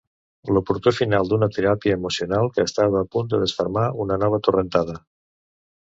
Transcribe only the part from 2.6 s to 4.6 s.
estava a punt de desfermar una nova